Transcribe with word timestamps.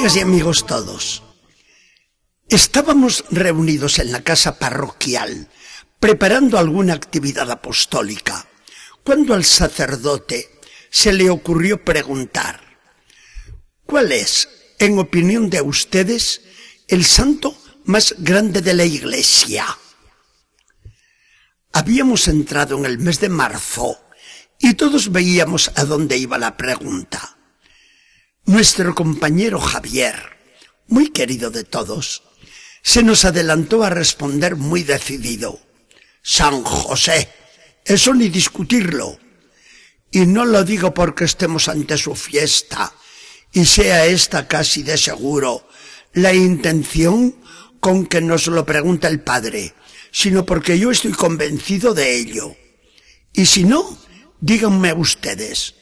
Amigas 0.00 0.16
y 0.16 0.20
amigos 0.20 0.66
todos, 0.66 1.22
estábamos 2.48 3.22
reunidos 3.30 3.98
en 3.98 4.12
la 4.12 4.22
casa 4.22 4.58
parroquial 4.58 5.50
preparando 5.98 6.58
alguna 6.58 6.94
actividad 6.94 7.50
apostólica 7.50 8.46
cuando 9.04 9.34
al 9.34 9.44
sacerdote 9.44 10.58
se 10.88 11.12
le 11.12 11.28
ocurrió 11.28 11.84
preguntar, 11.84 12.62
¿cuál 13.84 14.12
es, 14.12 14.48
en 14.78 14.98
opinión 14.98 15.50
de 15.50 15.60
ustedes, 15.60 16.40
el 16.88 17.04
santo 17.04 17.54
más 17.84 18.14
grande 18.16 18.62
de 18.62 18.72
la 18.72 18.86
iglesia? 18.86 19.66
Habíamos 21.74 22.26
entrado 22.26 22.78
en 22.78 22.86
el 22.86 22.98
mes 23.00 23.20
de 23.20 23.28
marzo 23.28 24.00
y 24.58 24.72
todos 24.72 25.12
veíamos 25.12 25.70
a 25.74 25.84
dónde 25.84 26.16
iba 26.16 26.38
la 26.38 26.56
pregunta. 26.56 27.36
Nuestro 28.50 28.96
compañero 28.96 29.60
Javier, 29.60 30.16
muy 30.88 31.10
querido 31.10 31.50
de 31.52 31.62
todos, 31.62 32.24
se 32.82 33.04
nos 33.04 33.24
adelantó 33.24 33.84
a 33.84 33.90
responder 33.90 34.56
muy 34.56 34.82
decidido. 34.82 35.60
San 36.20 36.64
José, 36.64 37.28
eso 37.84 38.12
ni 38.12 38.28
discutirlo. 38.28 39.20
Y 40.10 40.26
no 40.26 40.44
lo 40.44 40.64
digo 40.64 40.92
porque 40.92 41.26
estemos 41.26 41.68
ante 41.68 41.96
su 41.96 42.16
fiesta 42.16 42.92
y 43.52 43.64
sea 43.66 44.06
esta 44.06 44.48
casi 44.48 44.82
de 44.82 44.98
seguro 44.98 45.68
la 46.14 46.34
intención 46.34 47.36
con 47.78 48.04
que 48.04 48.20
nos 48.20 48.48
lo 48.48 48.66
pregunta 48.66 49.06
el 49.06 49.20
Padre, 49.20 49.74
sino 50.10 50.44
porque 50.44 50.76
yo 50.76 50.90
estoy 50.90 51.12
convencido 51.12 51.94
de 51.94 52.16
ello. 52.16 52.56
Y 53.32 53.46
si 53.46 53.62
no, 53.62 53.96
díganme 54.40 54.92
ustedes, 54.92 55.76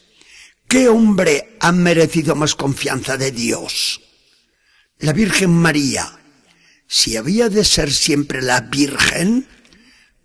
¿qué 0.68 0.88
hombre 0.88 1.56
ha 1.60 1.72
merecido 1.72 2.34
más 2.36 2.54
confianza 2.54 3.16
de 3.16 3.32
Dios? 3.32 4.00
La 4.98 5.12
Virgen 5.12 5.50
María. 5.50 6.20
Si 6.86 7.16
había 7.16 7.48
de 7.48 7.64
ser 7.64 7.92
siempre 7.92 8.42
la 8.42 8.60
Virgen, 8.60 9.48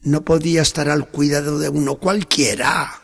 no 0.01 0.23
podía 0.23 0.61
estar 0.61 0.89
al 0.89 1.07
cuidado 1.09 1.59
de 1.59 1.69
uno 1.69 1.95
cualquiera. 1.95 3.01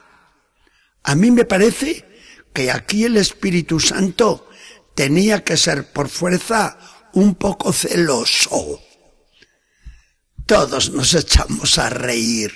A 1.03 1.15
mí 1.15 1.31
me 1.31 1.45
parece 1.45 2.05
que 2.53 2.71
aquí 2.71 3.05
el 3.05 3.17
Espíritu 3.17 3.79
Santo 3.79 4.49
tenía 4.95 5.43
que 5.43 5.57
ser 5.57 5.91
por 5.91 6.09
fuerza 6.09 6.77
un 7.13 7.35
poco 7.35 7.71
celoso. 7.71 8.81
Todos 10.45 10.91
nos 10.91 11.13
echamos 11.13 11.77
a 11.77 11.89
reír 11.89 12.51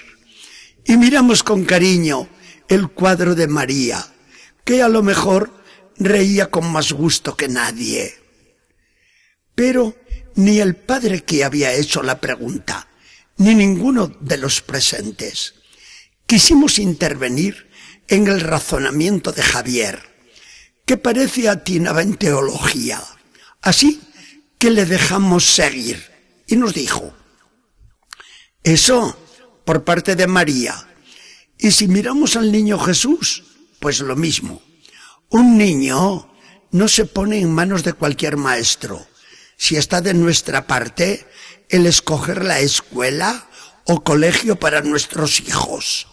y 0.85 0.97
miramos 0.97 1.43
con 1.43 1.63
cariño 1.63 2.27
el 2.67 2.89
cuadro 2.89 3.35
de 3.35 3.47
María, 3.47 4.12
que 4.63 4.81
a 4.81 4.89
lo 4.89 5.03
mejor 5.03 5.51
reía 5.97 6.49
con 6.49 6.71
más 6.71 6.91
gusto 6.91 7.35
que 7.35 7.47
nadie. 7.47 8.15
Pero 9.55 9.95
ni 10.35 10.59
el 10.59 10.75
padre 10.75 11.23
que 11.23 11.43
había 11.43 11.73
hecho 11.73 12.01
la 12.01 12.19
pregunta, 12.19 12.87
ni 13.37 13.55
ninguno 13.55 14.07
de 14.19 14.37
los 14.37 14.61
presentes 14.61 15.55
quisimos 16.25 16.79
intervenir 16.79 17.69
en 18.07 18.27
el 18.27 18.41
razonamiento 18.41 19.31
de 19.31 19.43
Javier, 19.43 20.01
que 20.85 20.97
parece 20.97 21.49
atinaba 21.49 22.01
en 22.01 22.15
teología. 22.15 23.01
Así 23.61 24.01
que 24.57 24.71
le 24.71 24.85
dejamos 24.85 25.45
seguir 25.45 26.03
y 26.47 26.55
nos 26.55 26.73
dijo, 26.73 27.13
eso 28.63 29.17
por 29.65 29.83
parte 29.83 30.15
de 30.15 30.27
María. 30.27 30.87
Y 31.57 31.71
si 31.71 31.87
miramos 31.87 32.35
al 32.35 32.51
niño 32.51 32.79
Jesús, 32.79 33.43
pues 33.83 33.99
lo 33.99 34.15
mismo. 34.15 34.61
Un 35.27 35.57
niño 35.57 36.33
no 36.71 36.87
se 36.87 37.03
pone 37.05 37.41
en 37.41 37.53
manos 37.53 37.83
de 37.83 37.91
cualquier 37.91 38.37
maestro. 38.37 39.05
Si 39.57 39.75
está 39.75 39.99
de 39.99 40.13
nuestra 40.13 40.67
parte, 40.67 41.27
el 41.67 41.85
escoger 41.85 42.45
la 42.45 42.61
escuela 42.61 43.49
o 43.83 44.01
colegio 44.01 44.57
para 44.57 44.79
nuestros 44.83 45.41
hijos. 45.41 46.07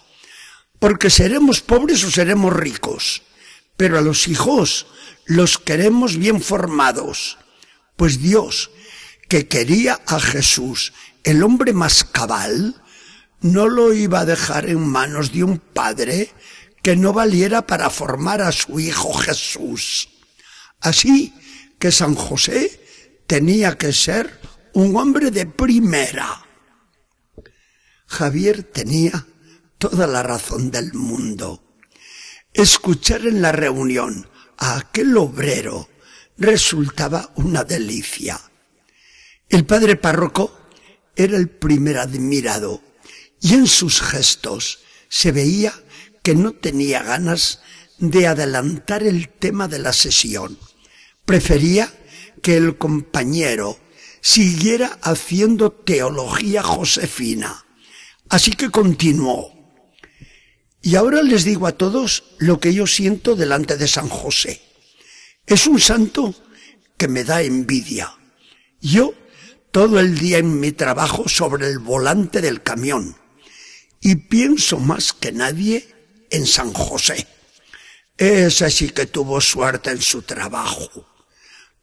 Porque 0.79 1.09
seremos 1.09 1.61
pobres 1.61 2.03
o 2.03 2.11
seremos 2.11 2.51
ricos. 2.51 3.21
Pero 3.77 3.97
a 3.97 4.01
los 4.01 4.27
hijos 4.27 4.87
los 5.23 5.57
queremos 5.57 6.17
bien 6.17 6.41
formados. 6.41 7.37
Pues 7.95 8.21
Dios, 8.21 8.69
que 9.29 9.47
quería 9.47 10.01
a 10.07 10.19
Jesús 10.19 10.91
el 11.23 11.41
hombre 11.41 11.71
más 11.71 12.03
cabal 12.03 12.83
no 13.39 13.69
lo 13.69 13.93
iba 13.93 14.19
a 14.19 14.25
dejar 14.25 14.69
en 14.69 14.85
manos 14.85 15.31
de 15.31 15.45
un 15.45 15.57
padre 15.57 16.33
que 16.81 16.95
no 16.95 17.13
valiera 17.13 17.65
para 17.67 17.89
formar 17.89 18.41
a 18.41 18.51
su 18.51 18.79
hijo 18.79 19.13
Jesús. 19.13 20.09
Así 20.79 21.33
que 21.79 21.91
San 21.91 22.15
José 22.15 22.79
tenía 23.27 23.77
que 23.77 23.93
ser 23.93 24.39
un 24.73 24.95
hombre 24.95 25.31
de 25.31 25.45
primera. 25.45 26.45
Javier 28.07 28.63
tenía 28.63 29.25
toda 29.77 30.07
la 30.07 30.23
razón 30.23 30.71
del 30.71 30.93
mundo. 30.93 31.63
Escuchar 32.53 33.25
en 33.25 33.41
la 33.41 33.51
reunión 33.51 34.29
a 34.57 34.77
aquel 34.77 35.15
obrero 35.17 35.89
resultaba 36.37 37.31
una 37.35 37.63
delicia. 37.63 38.39
El 39.47 39.65
padre 39.65 39.95
párroco 39.95 40.59
era 41.15 41.37
el 41.37 41.49
primer 41.49 41.97
admirado 41.97 42.81
y 43.39 43.53
en 43.53 43.67
sus 43.67 44.01
gestos 44.01 44.79
se 45.09 45.31
veía 45.31 45.73
que 46.23 46.35
no 46.35 46.53
tenía 46.53 47.03
ganas 47.03 47.61
de 47.97 48.27
adelantar 48.27 49.03
el 49.03 49.29
tema 49.29 49.67
de 49.67 49.79
la 49.79 49.93
sesión. 49.93 50.57
Prefería 51.25 51.93
que 52.41 52.57
el 52.57 52.77
compañero 52.77 53.77
siguiera 54.21 54.99
haciendo 55.01 55.71
teología 55.71 56.63
josefina. 56.63 57.65
Así 58.29 58.51
que 58.51 58.69
continuó. 58.69 59.53
Y 60.81 60.95
ahora 60.95 61.21
les 61.21 61.43
digo 61.43 61.67
a 61.67 61.73
todos 61.73 62.23
lo 62.39 62.59
que 62.59 62.73
yo 62.73 62.87
siento 62.87 63.35
delante 63.35 63.77
de 63.77 63.87
San 63.87 64.09
José. 64.09 64.61
Es 65.45 65.67
un 65.67 65.79
santo 65.79 66.33
que 66.97 67.07
me 67.07 67.23
da 67.23 67.41
envidia. 67.41 68.15
Yo 68.79 69.13
todo 69.71 69.99
el 69.99 70.17
día 70.17 70.39
en 70.39 70.59
mi 70.59 70.71
trabajo 70.71 71.29
sobre 71.29 71.67
el 71.67 71.79
volante 71.79 72.41
del 72.41 72.63
camión 72.63 73.15
y 74.01 74.15
pienso 74.15 74.79
más 74.79 75.13
que 75.13 75.31
nadie 75.31 75.87
en 76.31 76.47
San 76.47 76.73
José. 76.73 77.27
Ese 78.17 78.69
sí 78.71 78.89
que 78.89 79.05
tuvo 79.05 79.39
suerte 79.41 79.91
en 79.91 80.01
su 80.01 80.23
trabajo. 80.23 81.07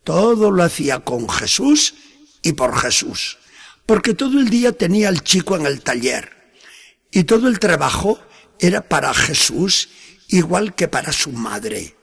Todo 0.05 0.51
lo 0.51 0.63
hacía 0.63 1.01
con 1.01 1.29
Jesús 1.29 1.95
y 2.43 2.53
por 2.53 2.77
Jesús, 2.77 3.39
porque 3.87 4.15
todo 4.15 4.41
el 4.41 4.49
día 4.49 4.73
tenía 4.73 5.09
al 5.09 5.23
chico 5.23 5.57
en 5.57 5.67
el 5.67 5.83
taller 5.83 6.39
y 7.11 7.25
todo 7.25 7.49
el 7.49 7.59
trabajo 7.59 8.21
era 8.59 8.89
para 8.89 9.15
Jesús 9.15 9.89
igual 10.29 10.75
que 10.75 10.89
para 10.89 11.13
su 11.13 11.33
madre. 11.33 11.97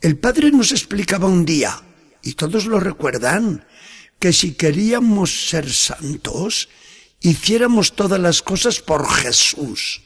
El 0.00 0.16
padre 0.16 0.50
nos 0.52 0.70
explicaba 0.70 1.26
un 1.26 1.44
día, 1.44 1.82
y 2.22 2.34
todos 2.34 2.66
lo 2.66 2.78
recuerdan, 2.78 3.66
que 4.20 4.32
si 4.32 4.52
queríamos 4.52 5.48
ser 5.48 5.72
santos, 5.72 6.68
hiciéramos 7.20 7.94
todas 7.94 8.20
las 8.20 8.42
cosas 8.42 8.80
por 8.80 9.10
Jesús. 9.10 10.02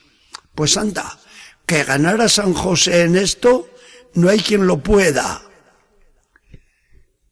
Pues 0.55 0.77
anda, 0.77 1.19
que 1.67 1.85
ganar 1.85 2.21
a 2.21 2.29
San 2.29 2.53
José 2.53 3.03
en 3.03 3.17
esto, 3.17 3.69
no 4.15 4.29
hay 4.29 4.41
quien 4.41 4.67
lo 4.67 4.83
pueda. 4.83 5.43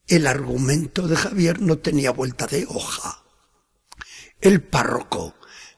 El 0.06 0.26
argumento 0.26 1.06
de 1.06 1.16
Javier 1.16 1.60
no 1.60 1.78
tenía 1.78 2.10
vuelta 2.10 2.46
de 2.46 2.66
hoja. 2.68 3.22
El 4.40 4.62
párroco 4.62 5.34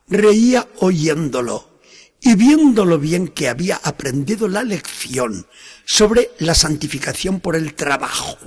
reía 0.08 0.68
oyéndolo 0.78 1.80
y 2.20 2.36
viéndolo 2.36 2.98
bien 2.98 3.28
que 3.28 3.48
había 3.48 3.76
aprendido 3.82 4.46
la 4.46 4.62
lección 4.62 5.46
sobre 5.84 6.30
la 6.38 6.54
santificación 6.54 7.40
por 7.40 7.56
el 7.56 7.74
trabajo. 7.74 8.38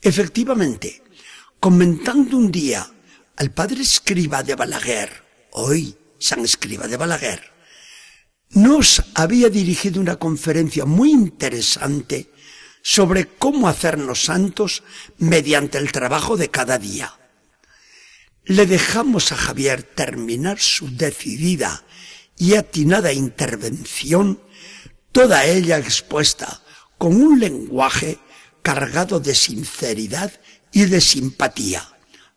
Efectivamente, 0.00 1.02
comentando 1.60 2.36
un 2.36 2.50
día 2.50 2.86
al 3.36 3.52
padre 3.52 3.82
escriba 3.82 4.42
de 4.42 4.56
Balaguer, 4.56 5.22
hoy 5.52 5.96
San 6.18 6.40
Escriba 6.40 6.88
de 6.88 6.96
Balaguer, 6.96 7.55
nos 8.50 9.02
había 9.14 9.48
dirigido 9.48 10.00
una 10.00 10.16
conferencia 10.16 10.84
muy 10.84 11.10
interesante 11.10 12.30
sobre 12.82 13.26
cómo 13.26 13.68
hacernos 13.68 14.24
santos 14.24 14.82
mediante 15.18 15.78
el 15.78 15.90
trabajo 15.92 16.36
de 16.36 16.50
cada 16.50 16.78
día. 16.78 17.18
Le 18.44 18.66
dejamos 18.66 19.32
a 19.32 19.36
Javier 19.36 19.82
terminar 19.82 20.60
su 20.60 20.94
decidida 20.96 21.84
y 22.38 22.54
atinada 22.54 23.12
intervención, 23.12 24.40
toda 25.10 25.44
ella 25.46 25.78
expuesta 25.78 26.62
con 26.96 27.20
un 27.20 27.40
lenguaje 27.40 28.18
cargado 28.62 29.20
de 29.20 29.34
sinceridad 29.34 30.32
y 30.72 30.84
de 30.84 31.00
simpatía. 31.00 31.88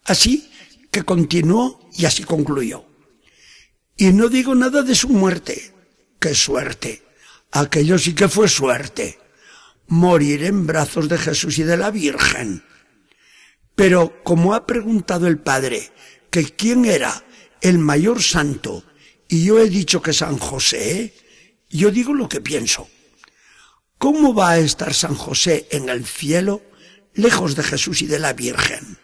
Así 0.04 0.50
que 0.92 1.04
continuó 1.04 1.90
y 1.96 2.06
así 2.06 2.24
concluyó. 2.24 2.86
Y 3.96 4.14
no 4.14 4.30
digo 4.30 4.56
nada 4.56 4.82
de 4.82 4.96
su 4.96 5.10
muerte. 5.10 5.74
¡Qué 6.20 6.36
suerte! 6.36 7.04
Aquello 7.52 7.98
sí 7.98 8.14
que 8.14 8.28
fue 8.28 8.48
suerte. 8.48 9.20
morir 9.88 10.44
en 10.44 10.68
brazos 10.68 11.10
de 11.10 11.18
Jesús 11.18 11.58
y 11.58 11.64
de 11.64 11.76
la 11.76 11.90
Virgen. 11.90 12.64
Pero 13.74 14.22
como 14.24 14.54
ha 14.54 14.68
preguntado 14.68 15.26
el 15.26 15.40
Padre 15.40 15.92
que 16.30 16.44
quién 16.46 16.86
era 16.86 17.24
el 17.62 17.80
mayor 17.80 18.22
santo 18.22 18.84
y 19.28 19.46
yo 19.46 19.58
he 19.58 19.68
dicho 19.68 20.02
que 20.02 20.14
San 20.14 20.38
José, 20.38 21.14
yo 21.70 21.90
digo 21.90 22.14
lo 22.14 22.30
que 22.30 22.40
pienso. 22.40 22.88
¿Cómo 23.98 24.34
va 24.34 24.52
a 24.52 24.60
estar 24.60 24.94
San 24.94 25.16
José 25.16 25.68
en 25.72 25.90
el 25.90 26.06
cielo 26.06 26.62
lejos 27.14 27.56
de 27.56 27.64
Jesús 27.64 28.02
y 28.02 28.06
de 28.06 28.20
la 28.20 28.34
Virgen? 28.34 28.98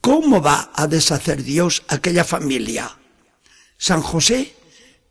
¿Cómo 0.00 0.42
va 0.42 0.72
a 0.74 0.86
deshacer 0.86 1.42
Dios 1.42 1.84
aquella 1.88 2.24
familia? 2.24 2.98
San 3.78 4.02
José 4.02 4.54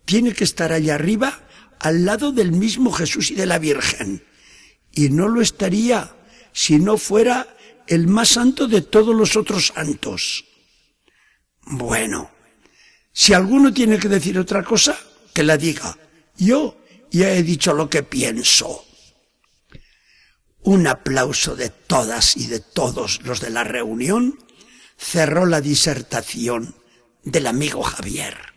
tiene 0.05 0.33
que 0.33 0.43
estar 0.43 0.71
allá 0.71 0.95
arriba 0.95 1.41
al 1.79 2.05
lado 2.05 2.31
del 2.31 2.51
mismo 2.51 2.91
Jesús 2.91 3.31
y 3.31 3.35
de 3.35 3.45
la 3.45 3.59
Virgen. 3.59 4.23
Y 4.91 5.09
no 5.09 5.27
lo 5.27 5.41
estaría 5.41 6.15
si 6.53 6.79
no 6.79 6.97
fuera 6.97 7.55
el 7.87 8.07
más 8.07 8.29
santo 8.29 8.67
de 8.67 8.81
todos 8.81 9.13
los 9.15 9.35
otros 9.35 9.67
santos. 9.75 10.45
Bueno, 11.63 12.31
si 13.11 13.33
alguno 13.33 13.73
tiene 13.73 13.97
que 13.97 14.07
decir 14.07 14.39
otra 14.39 14.63
cosa, 14.63 14.97
que 15.33 15.43
la 15.43 15.57
diga. 15.57 15.97
Yo 16.37 16.77
ya 17.11 17.31
he 17.31 17.43
dicho 17.43 17.73
lo 17.73 17.89
que 17.89 18.03
pienso. 18.03 18.85
Un 20.61 20.87
aplauso 20.87 21.55
de 21.55 21.69
todas 21.69 22.37
y 22.37 22.47
de 22.47 22.59
todos 22.59 23.21
los 23.23 23.41
de 23.41 23.51
la 23.51 23.63
reunión 23.63 24.39
cerró 24.97 25.45
la 25.45 25.61
disertación 25.61 26.75
del 27.23 27.47
amigo 27.47 27.83
Javier. 27.83 28.54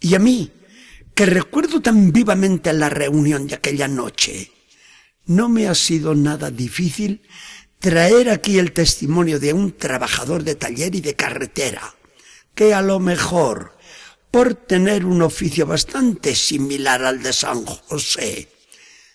Y 0.00 0.14
a 0.14 0.18
mí, 0.18 0.50
que 1.14 1.26
recuerdo 1.26 1.82
tan 1.82 2.12
vivamente 2.12 2.72
la 2.72 2.88
reunión 2.88 3.46
de 3.46 3.56
aquella 3.56 3.86
noche, 3.86 4.50
no 5.26 5.48
me 5.48 5.68
ha 5.68 5.74
sido 5.74 6.14
nada 6.14 6.50
difícil 6.50 7.22
traer 7.78 8.30
aquí 8.30 8.58
el 8.58 8.72
testimonio 8.72 9.38
de 9.38 9.52
un 9.52 9.76
trabajador 9.76 10.42
de 10.42 10.54
taller 10.54 10.94
y 10.94 11.00
de 11.02 11.14
carretera, 11.14 11.94
que 12.54 12.72
a 12.74 12.82
lo 12.82 12.98
mejor, 12.98 13.76
por 14.30 14.54
tener 14.54 15.04
un 15.04 15.22
oficio 15.22 15.66
bastante 15.66 16.34
similar 16.34 17.04
al 17.04 17.22
de 17.22 17.32
San 17.32 17.64
José, 17.64 18.48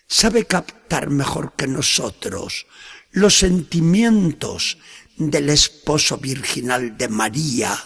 sabe 0.07 0.45
captar 0.45 1.09
mejor 1.09 1.53
que 1.55 1.67
nosotros 1.67 2.67
los 3.11 3.37
sentimientos 3.37 4.77
del 5.17 5.49
esposo 5.49 6.17
virginal 6.17 6.97
de 6.97 7.07
María 7.07 7.77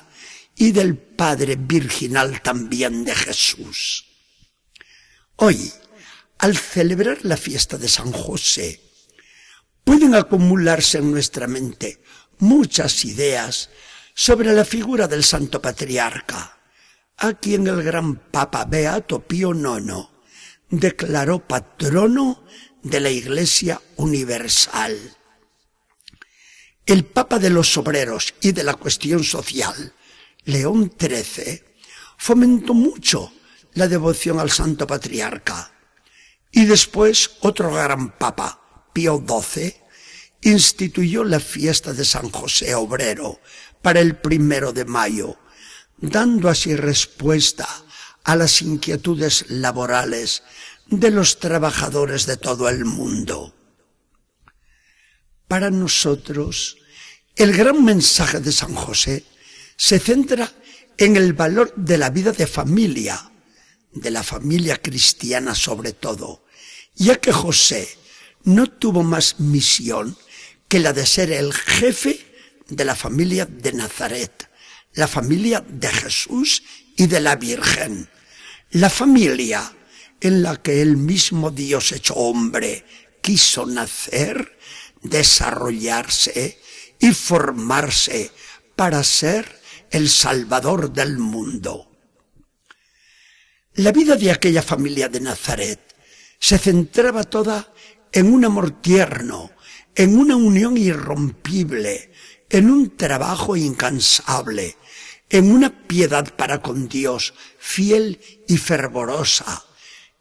y 0.60 0.74
del 0.74 0.98
padre 0.98 1.56
virginal 1.56 2.42
también 2.42 3.06
de 3.06 3.16
Jesús. 3.16 4.06
Hoy, 5.38 5.72
al 6.38 6.58
celebrar 6.58 7.20
la 7.24 7.38
fiesta 7.38 7.78
de 7.78 7.88
San 7.88 8.12
José, 8.12 8.82
pueden 9.86 10.16
acumularse 10.16 10.98
en 10.98 11.12
nuestra 11.12 11.48
mente 11.48 12.04
muchas 12.40 13.06
ideas 13.06 13.70
sobre 14.14 14.52
la 14.52 14.66
figura 14.66 15.08
del 15.08 15.24
Santo 15.24 15.62
Patriarca, 15.62 16.60
a 17.16 17.34
quien 17.36 17.66
el 17.68 17.82
gran 17.82 18.18
Papa 18.18 18.66
Beato 18.66 19.26
Pío 19.26 19.54
IX 19.54 20.10
declaró 20.70 21.40
patrono 21.40 22.44
de 22.84 23.00
la 23.00 23.10
Iglesia 23.10 23.82
Universal. 23.96 25.16
El 26.86 27.06
Papa 27.06 27.40
de 27.40 27.50
los 27.50 27.78
Obreros 27.78 28.34
y 28.42 28.52
de 28.52 28.66
la 28.66 28.74
cuestión 28.74 29.24
social, 29.24 29.94
León 30.50 30.92
XIII, 31.00 31.64
fomentó 32.18 32.74
mucho 32.74 33.32
la 33.74 33.88
devoción 33.88 34.40
al 34.40 34.52
Santo 34.52 34.88
Patriarca. 34.88 35.72
Y 36.52 36.66
después 36.66 37.32
otro 37.42 37.74
gran 37.74 38.18
Papa, 38.18 38.90
Pío 38.94 39.24
XII, 39.26 39.76
instituyó 40.42 41.24
la 41.24 41.40
fiesta 41.40 41.94
de 41.94 42.06
San 42.06 42.30
José 42.32 42.74
Obrero 42.76 43.40
para 43.82 44.00
el 44.00 44.18
primero 44.18 44.74
de 44.74 44.86
mayo, 44.86 45.38
dando 45.98 46.50
así 46.50 46.76
respuesta 46.76 47.68
a 48.24 48.36
las 48.36 48.62
inquietudes 48.62 49.50
laborales 49.50 50.44
de 50.88 51.12
los 51.12 51.40
trabajadores 51.40 52.26
de 52.26 52.38
todo 52.38 52.70
el 52.70 52.86
mundo. 52.86 53.54
Para 55.48 55.70
nosotros, 55.70 56.78
el 57.36 57.56
gran 57.56 57.84
mensaje 57.84 58.40
de 58.40 58.52
San 58.52 58.74
José 58.76 59.26
se 59.80 59.98
centra 59.98 60.52
en 60.98 61.16
el 61.16 61.32
valor 61.32 61.74
de 61.78 61.98
la 61.98 62.10
vida 62.10 62.34
de 62.34 62.48
familia, 62.48 63.32
de 63.94 64.12
la 64.12 64.24
familia 64.24 64.76
cristiana 64.76 65.56
sobre 65.56 65.94
todo, 65.94 66.44
ya 66.96 67.16
que 67.16 67.32
José 67.32 67.88
no 68.44 68.68
tuvo 68.68 69.04
más 69.04 69.40
misión 69.40 70.18
que 70.68 70.80
la 70.80 70.92
de 70.92 71.06
ser 71.06 71.32
el 71.32 71.54
jefe 71.54 72.20
de 72.68 72.84
la 72.84 72.94
familia 72.94 73.46
de 73.46 73.72
Nazaret, 73.72 74.50
la 74.96 75.08
familia 75.08 75.64
de 75.66 75.88
Jesús 75.88 76.62
y 76.98 77.08
de 77.08 77.22
la 77.22 77.38
Virgen, 77.38 78.10
la 78.72 78.90
familia 78.90 79.74
en 80.20 80.44
la 80.44 80.62
que 80.62 80.82
el 80.82 80.98
mismo 80.98 81.52
Dios 81.52 81.94
hecho 81.94 82.16
hombre 82.16 82.86
quiso 83.22 83.66
nacer, 83.66 84.60
desarrollarse 85.04 86.60
y 87.00 87.14
formarse 87.14 88.30
para 88.76 89.06
ser 89.06 89.59
el 89.92 90.10
Salvador 90.10 90.92
del 90.92 91.18
mundo. 91.18 91.92
La 93.76 93.92
vida 93.92 94.16
de 94.16 94.32
aquella 94.32 94.62
familia 94.62 95.10
de 95.10 95.20
Nazaret 95.22 95.80
se 96.40 96.58
centraba 96.58 97.24
toda 97.24 97.74
en 98.12 98.34
un 98.34 98.46
amor 98.46 98.82
tierno, 98.82 99.52
en 99.96 100.18
una 100.18 100.36
unión 100.36 100.78
irrompible, 100.78 102.12
en 102.50 102.70
un 102.70 102.98
trabajo 102.98 103.56
incansable, 103.56 104.76
en 105.30 105.52
una 105.52 105.88
piedad 105.88 106.36
para 106.36 106.62
con 106.62 106.90
Dios 106.90 107.34
fiel 107.60 108.20
y 108.48 108.58
fervorosa, 108.58 109.64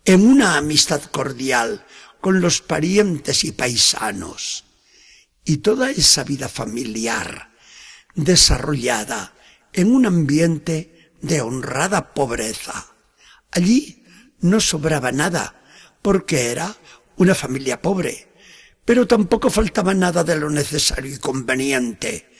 en 0.05 0.27
una 0.27 0.57
amistad 0.57 1.03
cordial 1.05 1.85
con 2.21 2.41
los 2.41 2.61
parientes 2.61 3.45
y 3.45 3.53
paisanos. 3.53 4.65
Y 5.45 5.59
toda 5.59 5.91
esa 5.91 6.25
vida 6.25 6.49
familiar 6.49 7.55
desarrollada 8.15 9.33
en 9.73 9.95
un 9.95 10.07
ambiente 10.07 11.13
de 11.21 11.41
honrada 11.41 12.15
pobreza. 12.15 12.95
Allí 13.51 14.05
no 14.41 14.61
sobraba 14.61 15.13
nada, 15.13 15.63
porque 16.03 16.51
era 16.51 16.77
una 17.17 17.35
familia 17.35 17.83
pobre, 17.83 18.29
pero 18.85 19.07
tampoco 19.07 19.51
faltaba 19.51 19.95
nada 19.95 20.25
de 20.25 20.37
lo 20.37 20.51
necesario 20.51 21.15
y 21.15 21.19
conveniente 21.19 22.31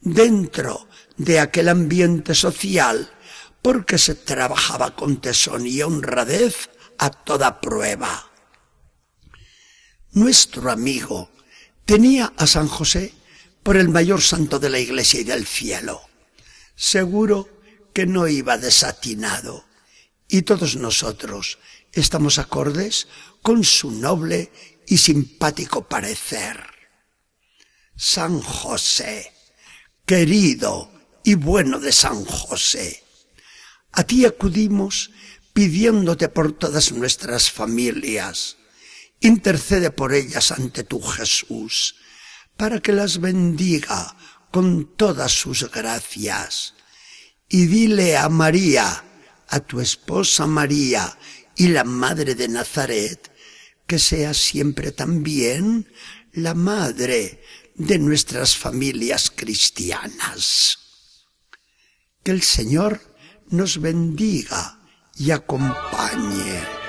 dentro 0.00 0.88
de 1.16 1.40
aquel 1.40 1.68
ambiente 1.68 2.34
social, 2.34 3.10
porque 3.62 3.96
se 3.98 4.14
trabajaba 4.14 4.94
con 4.94 5.20
tesón 5.20 5.66
y 5.66 5.80
honradez 5.82 6.68
a 6.98 7.10
toda 7.10 7.60
prueba. 7.60 8.30
Nuestro 10.12 10.70
amigo 10.70 11.30
tenía 11.84 12.32
a 12.36 12.46
San 12.46 12.68
José 12.68 13.14
por 13.62 13.76
el 13.76 13.88
mayor 13.88 14.20
santo 14.20 14.58
de 14.58 14.70
la 14.70 14.78
iglesia 14.78 15.20
y 15.20 15.24
del 15.24 15.46
cielo. 15.46 16.02
Seguro 16.74 17.48
que 17.92 18.06
no 18.06 18.26
iba 18.28 18.58
desatinado. 18.58 19.64
Y 20.28 20.42
todos 20.42 20.76
nosotros 20.76 21.58
estamos 21.92 22.38
acordes 22.38 23.08
con 23.42 23.62
su 23.64 23.90
noble 23.90 24.50
y 24.86 24.98
simpático 24.98 25.86
parecer. 25.86 26.62
San 27.96 28.40
José, 28.40 29.32
querido 30.04 30.90
y 31.22 31.34
bueno 31.34 31.78
de 31.78 31.92
San 31.92 32.24
José, 32.24 33.04
a 33.92 34.02
ti 34.02 34.24
acudimos 34.24 35.12
pidiéndote 35.52 36.28
por 36.28 36.52
todas 36.52 36.90
nuestras 36.92 37.50
familias. 37.50 38.56
Intercede 39.20 39.90
por 39.90 40.12
ellas 40.12 40.50
ante 40.50 40.82
tu 40.82 41.00
Jesús, 41.00 41.94
para 42.56 42.80
que 42.80 42.92
las 42.92 43.20
bendiga 43.20 44.16
con 44.54 44.94
todas 44.94 45.32
sus 45.32 45.68
gracias. 45.68 46.74
Y 47.48 47.66
dile 47.66 48.16
a 48.16 48.28
María, 48.28 49.02
a 49.48 49.58
tu 49.58 49.80
esposa 49.80 50.46
María 50.46 51.18
y 51.56 51.66
la 51.70 51.82
Madre 51.82 52.36
de 52.36 52.46
Nazaret, 52.46 53.32
que 53.84 53.98
sea 53.98 54.32
siempre 54.32 54.92
también 54.92 55.92
la 56.34 56.54
Madre 56.54 57.42
de 57.74 57.98
nuestras 57.98 58.56
familias 58.56 59.32
cristianas. 59.34 60.78
Que 62.22 62.30
el 62.30 62.42
Señor 62.44 63.00
nos 63.48 63.80
bendiga 63.80 64.78
y 65.16 65.32
acompañe. 65.32 66.83